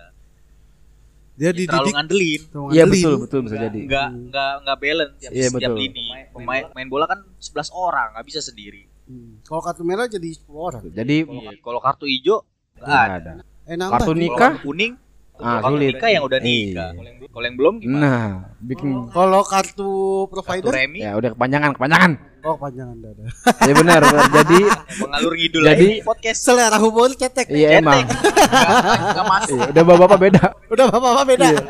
[1.36, 2.42] Dia Ya, terlalu dididik ngandelin.
[2.72, 3.80] Iya betul betul bisa jadi.
[3.82, 5.80] Nggak nggak nggak balance tiap, Iya, setiap betul.
[5.82, 6.08] lini.
[6.32, 8.88] Pemain main bola kan 11 orang, nggak bisa sendiri.
[9.06, 9.44] Hmm.
[9.44, 10.82] Kalau kartu merah jadi 10 orang.
[10.88, 12.40] Jadi Iya, Kalau kartu hijau
[12.74, 13.32] nggak nggak ada.
[13.36, 13.44] ada.
[13.66, 14.32] Eh, nambah Kartu nikah?
[14.32, 14.94] Kalau kartu kuning,
[15.36, 15.92] Ah, kartu sulit.
[15.92, 16.48] nikah yang udah Iya.
[16.48, 16.90] nikah.
[17.28, 18.00] Kalau yang belum gimana?
[18.00, 18.28] Nah,
[18.62, 19.90] bikin Kalau kartu
[20.24, 22.12] Kartu provider remi ya udah kepanjangan kepanjangan.
[22.46, 23.26] Oh panjangan dada
[23.66, 24.00] Ya benar.
[24.00, 24.30] benar.
[24.32, 24.60] jadi
[25.02, 26.40] mengalur ngidul Jadi- aja podcast.
[26.40, 28.06] Selera humor cetek iya emang.
[28.06, 29.58] Enggak masuk.
[29.58, 30.44] Iya, udah bapak-bapak beda.
[30.68, 31.62] Udah bapak-bapak beda Iya.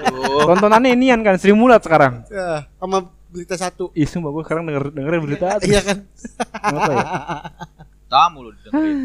[0.45, 2.27] Tontonannya inian kan Sri Mulat sekarang.
[2.27, 5.63] Ya, Sama berita satu Ih, sumpah gue sekarang denger dengerin berita apa?
[5.63, 5.97] Iya kan
[6.61, 7.05] Kenapa ya?
[8.05, 8.99] Tamu lu dengerin.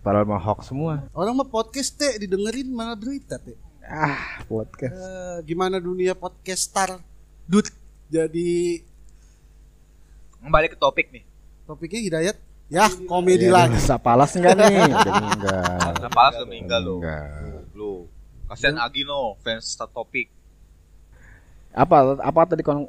[0.00, 1.04] Padahal mah hoax semua.
[1.12, 4.92] Orang mah podcast teh didengerin mana berita teh Ah, podcast.
[4.92, 6.96] Eh, Gimana dunia podcaster
[7.44, 7.68] Dut
[8.06, 8.80] Jadi
[10.44, 11.24] Balik ke topik nih.
[11.64, 14.84] topiknya Hidayat Ya komedi Iya, lagi palas enggak nih?
[14.86, 15.92] Udah meninggal.
[16.00, 16.96] Kepala sudah meninggal lu.
[16.98, 17.28] Enggak.
[17.72, 17.92] Lu.
[18.44, 20.28] Kasihan Agino fans start topik.
[21.70, 22.88] Apa apa tadi kon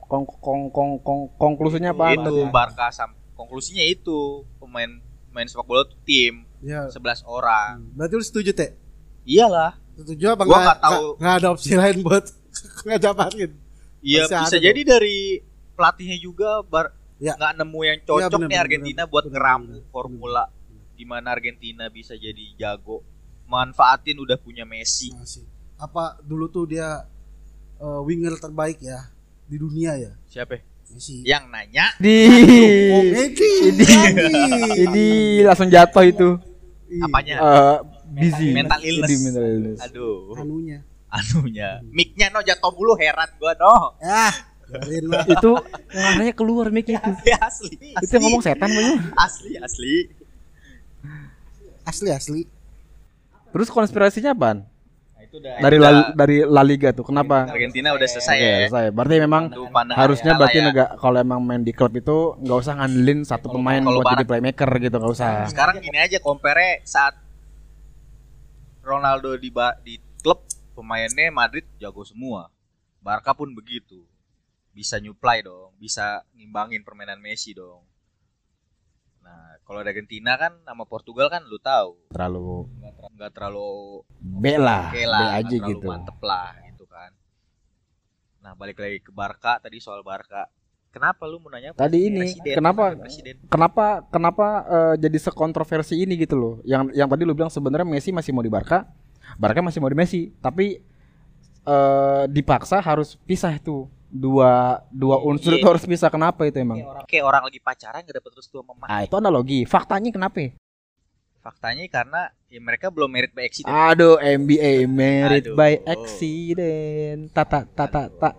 [0.00, 2.42] kon kon kon, kon- konklusinya apa itu tadi?
[2.48, 4.90] Barca sam konklusinya itu pemain
[5.30, 7.82] main sepak bola tuh tim Ya 11 orang.
[7.92, 8.70] Berarti lu setuju teh
[9.22, 9.78] Iyalah.
[9.94, 10.98] Setuju apa Gua nggak- nggak tahu.
[10.98, 12.24] nggak- nggak ada opsi lain buat
[12.86, 13.50] ngejabarin
[14.00, 15.38] Iya bisa jadi dari
[15.82, 17.38] pelatihnya juga bar Ya.
[17.38, 19.90] nggak nemu yang cocok Iya, bener, nih bener, Argentina bener, buat bener, ngeramu bener.
[19.90, 20.44] formula
[20.92, 23.02] di mana Argentina bisa jadi jago.
[23.46, 25.10] Manfaatin udah punya Messi.
[25.12, 25.46] Masih.
[25.76, 27.06] Apa dulu tuh dia
[27.78, 29.06] eh, winger terbaik ya
[29.44, 30.54] di dunia ya Siapa?
[30.54, 30.62] ya?
[30.88, 32.16] Messi Yang nanya Di
[32.90, 33.86] Oh, Messi Ini
[34.82, 35.06] Ini
[35.42, 36.28] langsung jatuh itu.
[36.86, 37.02] Iya.
[37.06, 37.34] apanya?
[37.38, 37.76] Eh
[38.08, 38.46] busy.
[38.50, 39.08] Mental illness.
[39.08, 39.78] Di mental illness.
[39.80, 41.84] Aduh, anunya anunya.
[41.86, 44.00] Mic-nya no jatuh mulu heran gua no.
[44.00, 44.32] ya
[45.28, 45.50] itu
[45.90, 47.10] ngarahnya keluar mic itu.
[47.28, 47.76] Ya, asli.
[47.76, 48.96] Itu yang ngomong setan banyak.
[49.14, 49.94] asli asli.
[51.82, 52.40] asli asli
[53.52, 54.64] Terus konspirasinya apaan?
[54.64, 57.04] Nah, itu udah Dari La, dari La Liga tuh.
[57.04, 57.52] Kenapa?
[57.52, 58.56] Argentina udah selesai Oke, ya.
[58.64, 58.84] selesai.
[58.90, 59.42] Berarti memang
[59.92, 60.64] harusnya ya, berarti ya.
[60.72, 64.24] nggak kalau emang main di klub itu nggak usah ngandelin satu pemain kalau buat jadi
[64.24, 65.32] Barat- playmaker gitu nggak usah.
[65.52, 67.12] Sekarang gini aja compare saat
[68.80, 69.52] Ronaldo di
[69.84, 69.94] di
[70.24, 72.48] klub pemainnya Madrid jago semua.
[72.98, 74.00] Barca pun begitu.
[74.72, 77.84] Bisa nyuplai dong, bisa ngimbangin permainan Messi dong.
[79.22, 82.66] Nah, kalau Argentina kan sama Portugal kan lu tahu, Terlalu
[83.12, 85.86] nggak terlalu B lah, oke B lah, nggak aja terlalu gitu.
[85.86, 87.10] mantep lah gitu kan.
[88.42, 90.48] Nah, balik lagi ke Barca tadi soal Barca.
[90.92, 91.72] Kenapa lu mau nanya?
[91.72, 93.36] Tadi ini, Presiden, kenapa- Presiden.
[93.48, 96.54] Kenapa kenapa eh, jadi sekontroversi ini gitu loh?
[96.64, 98.84] Yang yang tadi lu bilang sebenarnya Messi masih mau di Barca,
[99.36, 100.80] Barca masih mau di Messi, tapi
[101.62, 104.52] eh dipaksa harus pisah itu dua
[104.92, 105.58] dua unsur Iya.
[105.58, 106.76] itu harus bisa kenapa itu emang?
[106.76, 108.86] Kayak orang, kayak orang lagi pacaran gak dapet restu sama emak.
[108.86, 109.60] Ah itu analogi.
[109.64, 110.36] Faktanya kenapa?
[110.38, 110.50] ya?
[111.40, 113.72] Faktanya karena ya mereka belum merit by accident.
[113.72, 115.56] Aduh MBA married Aduh.
[115.56, 117.20] by accident.
[117.32, 118.30] Tata tata tata.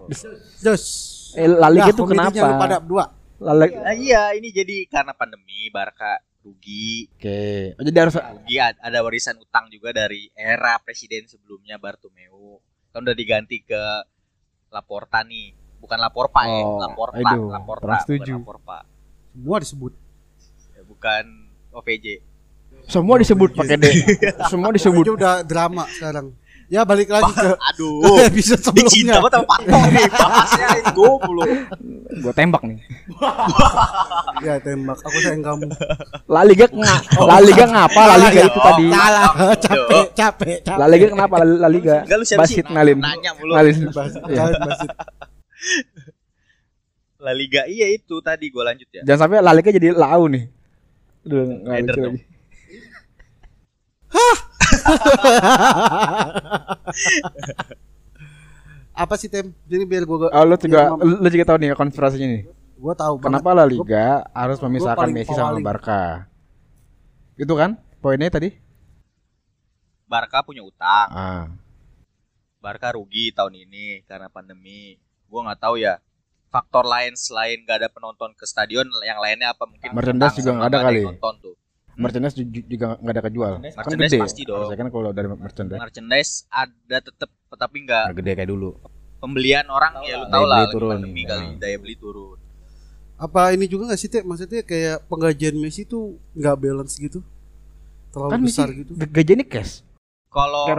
[0.56, 0.86] Terus.
[1.34, 2.46] Eh, La Liga Nah, itu kenapa?
[2.56, 3.10] pada berdua.
[3.42, 7.10] La Liga- Nah, iya, ini jadi karena pandemi Barca rugi.
[7.10, 7.74] Oke.
[7.74, 12.62] Oh, jadi harus Rugi ad- ada warisan utang juga dari era presiden sebelumnya Bartomeu.
[12.88, 13.82] Kan udah diganti ke
[14.70, 15.58] Laporta nih.
[15.84, 18.34] Bukan Laporpa ya, Oh, Laporta, aduh, Laporta, kurang bukan setuju.
[18.34, 18.78] Laporpa.
[19.30, 19.94] Semua disebut.
[20.72, 21.24] Ya, bukan
[21.72, 22.08] OVJ.
[22.84, 23.86] semua disebut pakai D.
[24.52, 25.04] Semua disebut.
[25.04, 26.36] Itu udah drama sekarang.
[26.68, 28.02] Ya balik lagi ke Aduh,
[28.34, 29.20] dicinta sebelumnya.
[29.20, 31.44] banget sama Parto nih bahasnya gue mulu.
[32.20, 32.80] Gua tembak nih.
[34.44, 34.98] Ya tembak.
[34.98, 35.70] Aku sayang kamu.
[36.26, 37.02] La Liga nggak?
[37.22, 38.02] La Liga ngapa?
[38.06, 38.86] La Liga itu Oh, tadi.
[38.90, 39.30] Salah.
[39.56, 40.58] Capek, capek.
[40.66, 41.36] La Liga kenapa?
[41.40, 41.96] La, Liga.
[42.36, 43.00] Basit ngalin.
[43.00, 43.54] Nanya mulu.
[43.54, 43.76] Ngalin.
[43.88, 44.44] Basit, Iya.
[44.58, 44.90] basit.
[47.24, 49.02] La Liga iya itu tadi gue lanjut ya.
[49.08, 50.44] Jangan sampai La Liga jadi lau nih.
[51.24, 52.04] Udah nggak lucu dong.
[52.12, 52.22] lagi.
[58.94, 59.50] Apa sih tem?
[59.66, 62.44] Jadi biar gua Oh, lu juga lu, lu juga tahu nih konspirasinya nih.
[62.78, 65.66] gua tahu Kenapa La Liga harus memisahkan Messi sama paling.
[65.66, 66.28] Barca?
[67.40, 68.54] Itu kan poinnya tadi?
[70.06, 71.08] Barca punya utang.
[71.10, 71.48] Ah.
[72.60, 75.00] Barca rugi tahun ini karena pandemi.
[75.34, 75.98] Gua nggak tahu ya.
[76.48, 80.70] Faktor lain selain gak ada penonton ke stadion, yang lainnya apa mungkin Merchandise juga nggak
[80.70, 81.02] ada kali.
[81.02, 81.56] Nonton tuh.
[81.94, 83.54] Merchandise ju- ju- juga nggak ada kejual.
[83.56, 84.22] Kan Merchandise gede.
[84.22, 84.58] pasti dong.
[84.62, 88.70] Harusnya kan kalau dari merchandise Merchandise ada tetap, tetapi nggak nggak gede kayak dulu.
[89.18, 90.92] pembelian orang ya lu tau lah beli lagi turun.
[90.92, 91.58] pandemi kali Hmm.
[91.58, 92.38] daya beli turun.
[93.16, 94.20] Apa ini juga gak sih Teh?
[94.20, 97.24] Maksudnya kayak penggajian Messi tuh nggak balance gitu?
[98.12, 98.92] Terlalu Kan Messi besar gitu.
[98.92, 99.80] g- gajinya cash.
[100.28, 100.68] Kalau.
[100.68, 100.76] Ya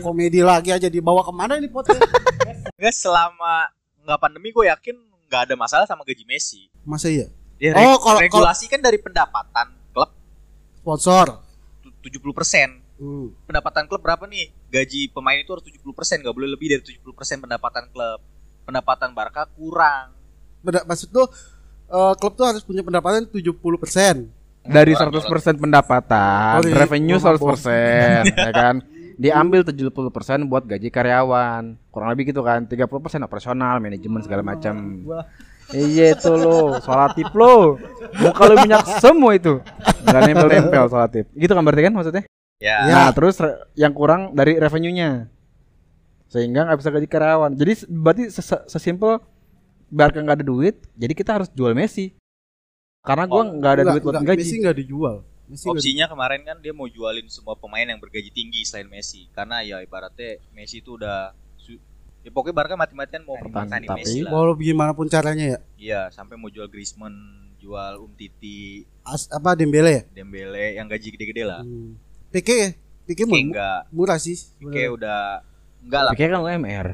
[0.00, 1.98] komedi lagi aja dibawa ke mana ini potnya?
[2.80, 3.68] nggak selama
[4.04, 6.68] nggak pandemi gue yakin nggak ada masalah sama gaji Messi.
[6.82, 7.26] Masa iya?
[7.56, 10.10] Ya, Oh, reg- kalau- regulasi kan dari pendapatan klub
[10.76, 11.40] Sponsor.
[11.80, 12.84] tu- 70%.
[12.94, 13.32] Hmm.
[13.44, 14.52] Pendapatan klub berapa nih?
[14.68, 18.20] Gaji pemain itu harus 70%, nggak boleh lebih dari 70% pendapatan klub.
[18.62, 20.12] Pendapatan Barca kurang.
[20.60, 21.26] Beda, maksud tuh
[21.86, 24.28] eh, klub tuh harus punya pendapatan 70%.
[24.62, 27.52] Dari Orang 100% pendapatan, Sorry, revenue gua mabok.
[27.60, 28.74] 100%, ya kan?
[29.14, 29.94] Diambil 70%
[30.44, 31.62] buat gaji karyawan.
[31.88, 32.64] Kurang lebih gitu kan.
[32.64, 32.84] 30%
[33.20, 34.74] operasional, manajemen segala macam.
[35.66, 37.80] Iya itu lo, solatif lo.
[38.14, 39.58] Muka lu minyak semua itu.
[40.02, 41.24] Enggak nempel-nempel solatif.
[41.32, 42.22] Gitu kan berarti kan maksudnya?
[42.58, 42.76] Ya.
[42.86, 45.26] Nah, terus re- yang kurang dari revenue-nya.
[46.28, 47.50] Sehingga nggak bisa gaji karyawan.
[47.54, 49.22] Jadi berarti ses- sesimpel
[49.88, 52.12] Barca nggak ada duit, jadi kita harus jual Messi.
[53.00, 54.40] Karena gua Oh, nggak ada Nggak- duit buat gaji.
[54.42, 55.16] Messi nggak dijual.
[55.44, 59.28] Messi opsinya kemarin kan dia mau jualin semua pemain yang bergaji tinggi selain Messi.
[59.30, 61.36] Karena ya ibaratnya Messi itu udah
[62.20, 64.32] ya pokoknya Barca mati-matian mau pertahanin tapi- Messi lah.
[64.32, 65.58] Walau gimana pun caranya ya.
[65.76, 67.12] Iya, sampai mau jual Griezmann,
[67.56, 70.02] jual Umtiti, As, apa Dembele ya?
[70.10, 71.60] Dembele yang gaji gede-gede lah.
[71.60, 72.00] Hmm.
[72.32, 72.70] Pique ya?
[73.04, 74.40] Pique mu- enggak, murah sih.
[74.56, 75.44] Pique udah
[75.78, 76.12] enggak lah.
[76.16, 76.88] Pikir kan UMR.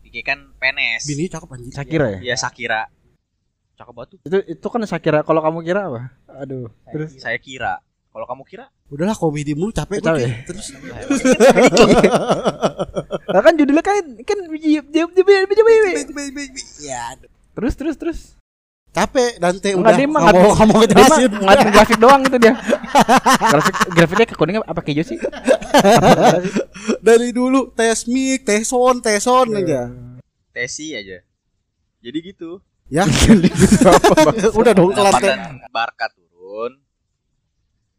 [0.00, 1.04] Pique kan PNS.
[1.04, 1.72] Bini cakep anjir.
[1.74, 2.18] Shakira ya?
[2.24, 2.88] Iya Shakira.
[3.74, 4.18] Cakep banget tuh.
[4.22, 5.20] Itu itu kan Shakira.
[5.20, 6.00] Kalau kamu kira apa?
[6.38, 6.70] Aduh.
[6.88, 7.82] Terus Saya kira.
[8.08, 8.70] Kalau kamu kira?
[8.86, 10.06] Udahlah komedi mulu capek gue.
[10.06, 10.22] Capek.
[10.22, 10.46] Ki.
[10.46, 10.66] Terus
[13.24, 17.18] Nah, kan judulnya kan kan biji- biji- biji- biji- biji- ya
[17.50, 18.20] terus terus terus.
[18.94, 21.30] capek Dante Enggak udah dia mah nggak mau nggak mau ngejelasin.
[21.34, 22.54] ngeliatin grafik doang gitu dia.
[23.42, 25.18] grafik grafiknya kekuningan apa keju sih?
[27.06, 29.90] Dari dulu tes mic, tes sound, tes sound aja.
[30.54, 31.18] Tesi aja.
[31.98, 32.62] Jadi gitu.
[32.86, 33.08] Ya.
[34.60, 35.16] Udah dong kelar
[35.72, 36.76] Barca turun.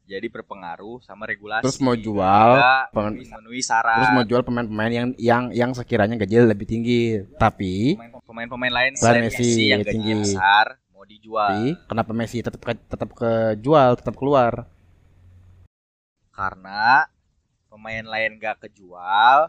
[0.05, 1.65] Jadi berpengaruh sama regulasi.
[1.65, 2.49] Terus mau jual,
[2.93, 3.97] memenuhi syarat.
[3.97, 8.91] Terus mau jual pemain-pemain yang yang yang sekiranya gajinya lebih tinggi, tapi Pemain- pemain-pemain lain
[8.93, 10.13] Selain Messi, Messi, yang tinggi.
[10.13, 14.69] gajinya besar mau dijual tapi kenapa Messi tetap ke- tetap kejual, tetap keluar?
[16.29, 17.07] karena
[17.65, 19.47] pemain lain gak kejual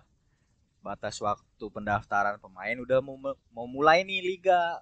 [0.79, 3.19] batas waktu pendaftaran pemain udah mau
[3.51, 4.79] mau mulai nih liga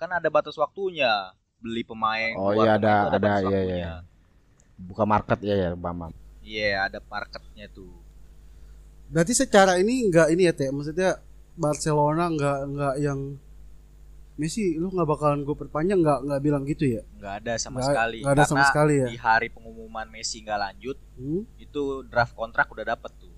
[0.00, 1.12] kan ada batas waktunya
[1.58, 3.92] beli pemain Oh, iya, ada- ada, batas iya, iya.
[4.74, 6.16] Buka market ya ya, Bambang.
[6.40, 7.92] iya ada marketnya tuh
[9.06, 11.18] Berarti secara ini enggak ini ya teh, maksudnya
[11.52, 13.20] Barcelona enggak enggak yang
[14.34, 17.02] Messi lu nggak bakalan gue perpanjang nggak nggak bilang gitu ya?
[17.12, 19.06] nggak ada sama Nggak- sekali nggak ada sama Karena sekali ya?
[19.06, 21.42] di hari pengumuman Messi nggak lanjut Hmm?
[21.58, 23.29] itu draft kontrak udah dapet tuh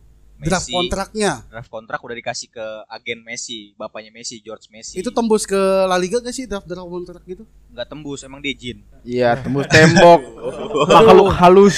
[0.43, 5.09] Draft Messi- kontraknya draft kontrak udah dikasih ke agen Messi bapaknya Messi George Messi itu
[5.09, 7.47] tembus ke La Liga gak sih draft draft kontrak gitu?
[7.69, 10.21] nggak tembus emang dia jin Iya, tembus tembok.
[10.93, 11.75] Makhluk halus.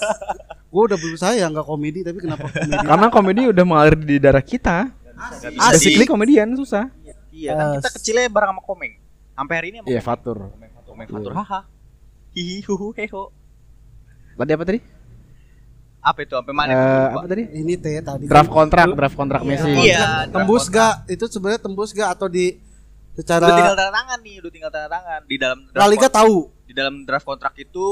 [0.70, 2.74] Gue udah berusaha ya nggak komedi tapi kenapa komedi?
[2.80, 4.86] Karena komedi udah mengalir di darah kita.
[5.42, 6.88] Bisa Basically di- komedian susah.
[7.30, 8.92] Iya kan kita kecilnya bareng sama Komeng.
[9.32, 10.08] Sampai hari ini sama Iya, Komeng.
[10.08, 10.38] Fatur.
[10.48, 11.32] Komeng Fatur, Komeng Fatur.
[11.34, 11.60] Haha.
[12.30, 13.22] Hihi huhu heho.
[14.32, 14.80] Tadi apa tadi?
[16.00, 16.70] Apa itu sampai mana?
[16.70, 17.12] Eh, Lupa.
[17.14, 17.42] apa tadi?
[17.52, 19.68] Ini teh tadi Draft kontrak, draft kontrak Messi.
[19.68, 20.24] Iya.
[20.26, 22.56] tembus gak itu sebenarnya tembus gak atau di
[23.12, 26.16] Udah tinggal secara tanda tangan nih, udah tinggal tanda tangan di dalam La Liga kontrak-
[26.16, 27.86] tahu di dalam draft kontrak itu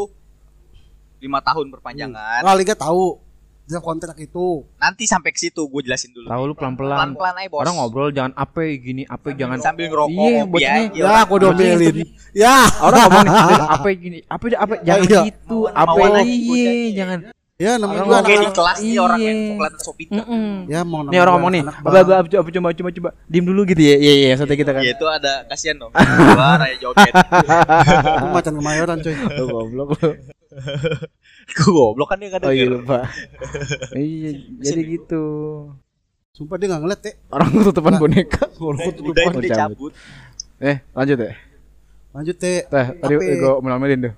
[1.18, 2.40] lima tahun perpanjangan.
[2.40, 3.18] La Liga tahu
[3.66, 6.24] draft kontrak itu Nanti sampai ke situ gue jelasin dulu.
[6.24, 6.96] Tahu lu pelan-pelan.
[7.12, 7.60] Pelan-pelan aja bos.
[7.60, 10.96] Orang ngobrol jangan apa gini, apa jangan sambil ngerokok Iya, bocahnya.
[10.96, 11.96] ya aku domelin
[12.32, 13.34] ya Orang ngomong nih,
[13.76, 15.20] apa gini, apa apa jangan Iya.
[15.26, 17.18] gitu, apa iya, jangan.
[17.58, 19.50] Ya namanya Orang juga Kayak di anak kelas nih orang yang Iya.
[19.50, 20.16] kelihatan so pintar.
[20.22, 20.50] Mm-mm.
[20.64, 23.82] ya mau Nih orang ngomong nih, apa apa coba coba coba coba diem dulu gitu
[23.82, 23.96] ya.
[23.98, 24.78] Iya iya, satu kita kan.
[24.78, 25.90] Iya itu ada kasihan dong.
[25.90, 27.10] Keluar aja joget.
[27.10, 30.10] aku macan kemayoran coy Lu goblok lu.
[31.50, 32.98] Gue goblok kan dia kadang Oh iya lupa.
[33.90, 35.24] Iya, jadi gitu.
[36.30, 38.46] sumpah dia nggak ngeliat teh Orang tutupan boneka.
[38.62, 39.90] Udah itu Oh, dia cabut.
[40.58, 41.34] Eh, lanjut ya.
[42.08, 44.14] lanjut teh Teh, tadi gue melamelin tuh.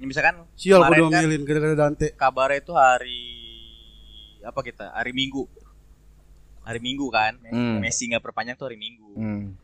[0.00, 3.20] Ini misalkan sial aku kemarin kan domelin gara-gara Dante kabarnya itu hari
[4.40, 4.88] apa kita?
[4.90, 5.44] Hari Minggu.
[6.62, 7.36] Hari Minggu kan.
[7.44, 7.84] Hmm.
[7.84, 9.12] Messi nggak perpanjang tuh hari Minggu.
[9.12, 9.60] Hmm.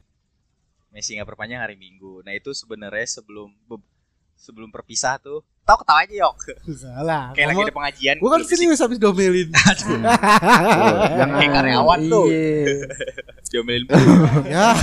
[0.93, 2.21] Messi nggak perpanjang hari Minggu.
[2.21, 3.89] Nah itu sebenarnya sebelum be-
[4.37, 5.41] sebelum perpisah tuh.
[5.65, 6.37] Tahu ketawa aja yok.
[6.77, 8.15] salah Kayak lagi ada pengajian.
[8.21, 11.29] gua kan serius habis domelin Tuh, jangan.
[11.35, 12.27] Kayak karyawan tuh.
[12.29, 12.87] Iya.
[13.51, 13.87] Diomelin
[14.53, 14.75] ya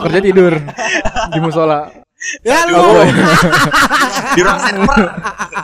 [0.00, 0.54] Kerja tidur
[1.28, 1.92] di musola.
[2.42, 3.04] Ya lu Oh,
[4.34, 5.00] di ruang server.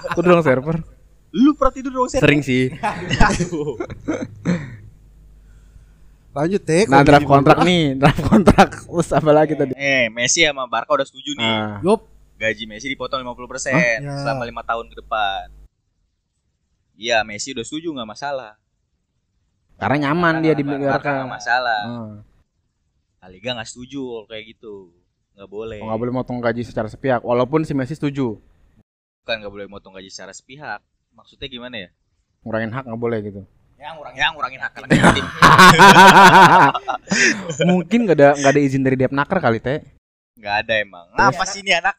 [0.09, 0.77] Aku doang server.
[1.31, 2.25] Lu pernah tidur di ruang server?
[2.25, 2.70] Sering sih.
[6.31, 8.68] Lanjut teh Nah, draft kontrak nih, draft kontrak.
[8.79, 9.75] Terus apa lagi tadi?
[9.75, 11.42] Eh, Messi sama Barca udah setuju nih.
[11.44, 12.07] Ah, Yup,
[12.38, 13.99] Gaji Messi dipotong 50% Hah?
[13.99, 14.14] Ya.
[14.23, 15.46] selama lima tahun ke depan.
[16.94, 18.55] Iya, Messi udah setuju nggak masalah.
[19.75, 21.11] karena nyaman dia di Barca Barca.
[21.18, 21.83] nggak masalah.
[21.83, 22.16] Ah.
[23.18, 24.92] La Liga nggak setuju kayak gitu.
[25.40, 25.81] Nggak boleh.
[25.81, 28.37] Oh, nggak boleh motong gaji secara sepihak, walaupun si Messi setuju.
[29.24, 30.85] Bukan nggak boleh motong gaji secara sepihak.
[31.16, 31.88] Maksudnya gimana ya?
[32.44, 33.40] Ngurangin hak nggak boleh gitu.
[33.81, 34.72] Ya ngurangin, ya ngurangin hak.
[37.72, 39.81] Mungkin nggak ada nggak ada izin dari Depnaker kali teh.
[40.37, 41.09] Nggak ada emang.
[41.16, 41.96] Ngapa sih ini anak?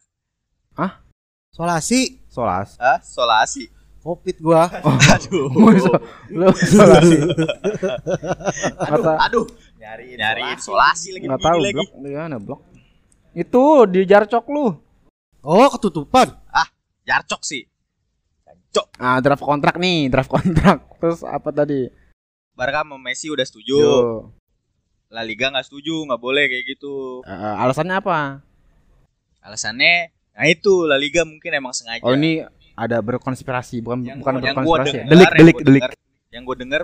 [1.51, 2.77] solasi Solas.
[2.77, 3.01] Hah?
[3.01, 3.67] Solasi.
[4.01, 5.49] covid gua Aduh.
[6.29, 7.17] Lu solasi.
[8.85, 9.45] Aduh, Kata aduh.
[9.81, 11.73] Nyariin, nyariin solasi lagi nggak begini tahu lagi.
[11.73, 12.70] blok gimana blok.
[13.31, 14.75] Itu di jarcok lu.
[15.41, 16.37] oh ketutupan
[17.01, 17.65] Jarcok sih.
[18.45, 18.87] Jarcok.
[19.01, 20.85] Ah, draft kontrak nih, draft kontrak.
[21.01, 21.89] Terus apa tadi?
[22.53, 23.75] Barca sama Messi udah setuju.
[23.75, 24.29] Yo.
[25.11, 27.19] La Liga nggak setuju, nggak boleh kayak gitu.
[27.25, 28.39] Eh, alasannya apa?
[29.43, 32.05] Alasannya, nah itu La Liga mungkin emang sengaja.
[32.05, 32.45] Oh ini
[32.77, 34.95] ada berkonspirasi, bukan yang bukan gua, yang gua berkonspirasi.
[34.95, 35.03] ya?
[35.03, 35.81] denger, Delik, yang delik, gua delik.
[35.81, 35.99] denger-
[36.31, 36.81] yang gue denger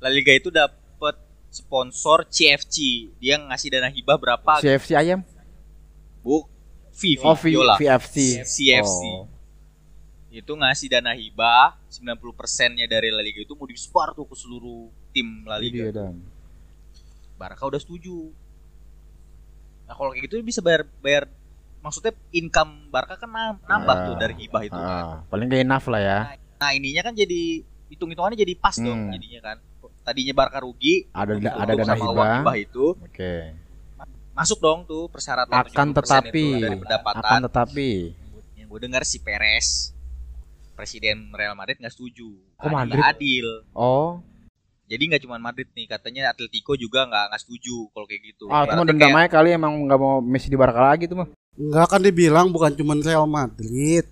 [0.00, 1.14] La Liga itu dapat
[1.52, 2.76] sponsor CFC.
[3.20, 4.62] Dia ngasih dana hibah berapa?
[4.62, 5.20] CFC ayam?
[6.20, 6.44] Bu,
[6.90, 7.74] V, V, Oh, V- Viola.
[7.76, 8.42] VFC.
[8.42, 9.00] CFC.
[9.16, 9.24] Oh.
[10.28, 15.42] Itu ngasih dana hibah 90%-nya dari La Liga itu mau disebar tuh ke seluruh tim
[15.42, 15.82] La Liga.
[15.82, 16.22] ya, Dan.
[17.34, 18.30] Barca udah setuju.
[19.84, 21.26] Nah, kalau kayak gitu bisa bayar bayar
[21.80, 24.04] maksudnya income Barca kan nam- nambah Ah.
[24.04, 25.02] tuh dari hibah itu kan.
[25.02, 26.18] Ah, paling gak enough lah ya.
[26.54, 29.12] Nah, ininya kan jadi hitung-hitungannya jadi pas dong Hmm.
[29.12, 29.56] jadinya kan.
[30.00, 32.38] Tadinya Barca rugi, Ada ada dana hibah.
[32.40, 33.34] hibah itu Oke.
[34.40, 37.20] Masuk dong tuh persyaratan Akan 70% tetapi itu dari pendapatan.
[37.20, 37.90] akan tetapi
[38.54, 39.92] Yang gue dengar si Perez
[40.72, 42.32] presiden Real Madrid nggak setuju.
[42.56, 43.02] Adil- Madrid?
[43.02, 43.46] Adil.
[43.70, 44.24] oh
[44.86, 48.44] Jadi nggak cuma Madrid nih, katanya Atletico juga nggak nggak setuju kalau kayak gitu.
[48.46, 51.04] ah itu mah Ibaratnya dendam kayak- aja kali emang nggak mau Messi di Barca lagi
[51.04, 51.28] tuh mah.
[51.52, 54.02] Enggak kan dibilang bukan cuma Real Madrid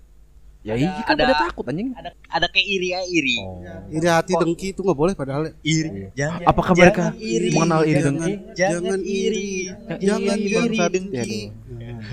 [0.59, 1.89] Ya Ada- iya kan ada- pada takut anjing.
[1.95, 3.37] ada ada kayak iri ya iri.
[3.39, 3.63] Oh.
[3.87, 6.11] iri hati dengki itu nggak boleh padahal Iri.
[6.13, 7.47] Jangan Apakah jangan mereka iri.
[7.49, 8.33] mengenal iri jangan, dengki?
[8.53, 9.49] jangan iri
[9.97, 11.39] jangan iri, iri dengki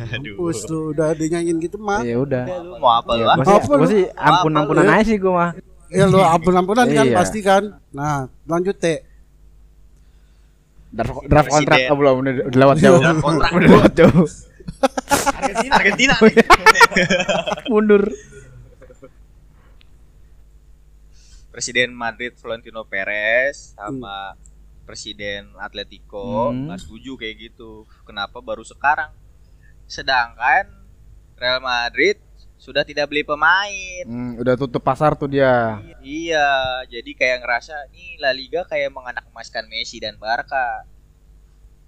[0.09, 0.35] Aduh.
[0.37, 2.45] Mampus lu udah dinyanyiin gitu mah Ya udah.
[2.47, 3.21] Lu mau apa lu?
[3.21, 3.87] Ya, gua sih, Apa gua lu?
[3.89, 5.51] sih ampun-ampunan aja sih gua mah.
[5.89, 7.15] ya lu ampun-ampunan kan Iya.
[7.15, 9.03] pasti kan nah lanjut teh
[10.89, 13.01] Draft, draft kontrak oh, belum udah, udah lewat jauh.
[13.01, 13.51] Draft kontrak.
[13.53, 14.25] udah lewat jauh.
[15.29, 16.15] Argentina, Argentina.
[17.71, 18.03] Mundur.
[21.57, 24.37] Presiden Madrid Florentino Perez sama
[24.85, 26.69] Presiden Atletico Hmm.
[26.69, 27.89] nggak setuju kayak gitu.
[28.05, 29.09] Kenapa baru sekarang?
[29.89, 30.69] Sedangkan
[31.35, 32.21] Real Madrid
[32.57, 34.05] sudah tidak beli pemain.
[34.05, 35.81] Hmm, udah tutup pasar tuh dia.
[36.01, 36.49] Iya,
[36.89, 40.85] jadi kayak ngerasa nih La Liga kayak menganak emaskan Messi dan Barca.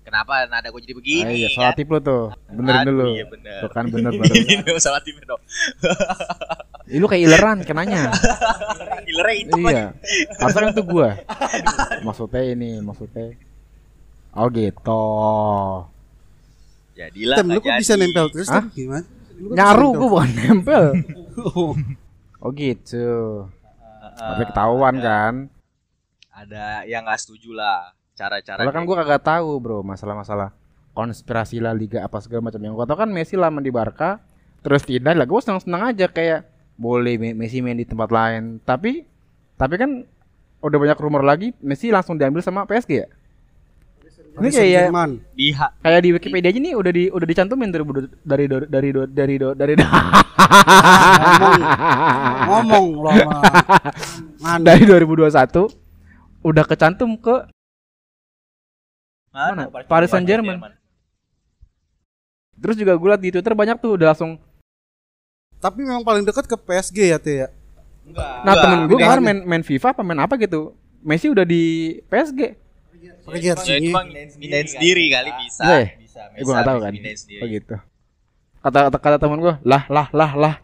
[0.00, 1.28] Kenapa nada gue jadi begini?
[1.28, 1.57] Ah, iya, kan?
[1.61, 2.33] salah tip lu tuh.
[2.48, 3.09] Benerin Aduh, dulu.
[3.12, 3.61] Iya bener.
[3.61, 4.11] Tuh kan bener.
[4.16, 5.42] Ini salah tim dong.
[6.88, 8.09] Ih, lu kayak ileran kenanya.
[9.09, 9.87] Killernya itu iya.
[10.40, 11.11] Harusnya kan itu gua.
[12.01, 13.37] Maksudnya ini, maksudnya.
[14.33, 15.05] Oh gitu.
[16.96, 18.64] Jadilah Tem, lu kok bisa nempel terus Hah?
[18.74, 19.07] Gimana?
[19.38, 19.98] Nyaru nempel?
[20.01, 20.85] gue bukan nempel.
[22.38, 22.51] Oh.
[22.51, 23.07] Gitu.
[23.46, 25.35] Eh, Tapi ketahuan ada- kan.
[26.35, 28.59] Ada yang nggak setuju lah cara-cara.
[28.59, 30.51] Kalau kan kayak gue kagak tahu bro masalah-masalah
[30.94, 32.59] konspirasi La Liga apa segala macam.
[32.59, 34.18] Yang gue tahu kan Messi lama di Barca,
[34.62, 35.27] terus tidak lah.
[35.31, 36.42] Gue senang-senang aja kayak
[36.79, 38.62] boleh Me- Messi main di tempat lain.
[38.62, 39.03] Tapi
[39.55, 40.07] tapi kan
[40.59, 43.09] udah banyak rumor lagi Messi langsung diambil sama PSG ya.
[44.38, 45.11] Ini kayak Saint-Germain.
[45.35, 47.83] di kayak di Wikipedia aja nih udah di udah dicantumin dari
[48.23, 49.85] dari dari dari dari dari dari
[52.47, 53.35] Ngomong lo sama
[54.38, 54.62] Nganu.
[54.62, 57.35] dari 2021 udah kecantum ke
[59.29, 59.67] Mana?
[59.85, 60.59] Paris Saint-Germain.
[62.55, 64.38] terus juga gue liat di Twitter banyak tuh udah langsung
[65.59, 67.49] Tapi memang paling dekat ke PSG ya Teh ya.
[68.05, 68.40] Enggak.
[68.40, 71.62] nah temen gue kemarin main main FIFA apa main apa gitu Messi udah di
[72.05, 72.40] PSG
[73.21, 73.92] Pakai Ya jersey.
[73.92, 75.61] bang mindahin sendiri kali bisa.
[75.62, 75.88] Iya ya?
[75.99, 76.21] Bisa.
[76.31, 77.40] eh, gue gak tahu kan Mindahin sendiri.
[77.40, 77.77] oh gitu
[78.59, 80.55] kata kata, kata temen gue lah lah lah lah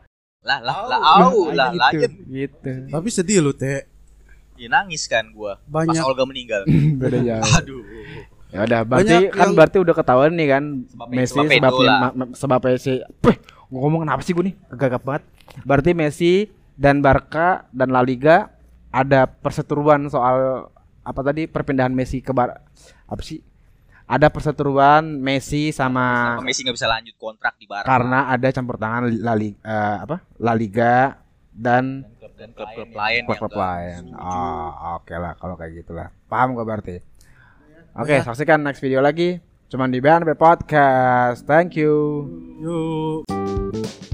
[0.40, 2.11] Lah lah lah au lah gitu, lanjut.
[2.26, 3.85] gitu Tapi sedih lu Teh.
[4.54, 6.62] Ya nangis kan gua pas Banyak Olga meninggal.
[7.00, 7.83] beda jauh Aduh.
[8.48, 12.11] ya udah berarti Banyak kan yang- berarti udah ketahuan nih kan Sebab- Messi sebabnya lah.
[12.11, 12.92] ma- sebabnya si
[13.72, 15.22] Gua ngomong kenapa sih gue nih kegagap banget
[15.62, 16.33] berarti Messi
[16.74, 18.50] dan Barca dan La Liga
[18.90, 20.68] ada perseteruan soal
[21.05, 22.55] apa tadi perpindahan Messi ke Bar
[23.05, 23.42] apa sih
[24.05, 27.88] ada perseteruan Messi sama Kenapa Messi nggak bisa lanjut kontrak di Barca?
[27.88, 31.18] karena ada campur tangan La Liga, apa La Liga
[31.55, 34.11] dan dan klub-klub lain klub-klub lain.
[34.18, 36.11] Oh, oke lah kalau kayak gitulah.
[36.27, 36.96] Paham gak berarti?
[37.94, 39.38] Oke, saksikan next video lagi.
[39.70, 41.46] Cuman di BNP Podcast.
[41.46, 42.27] Thank you.
[42.59, 43.53] Yuk.
[43.74, 44.13] you.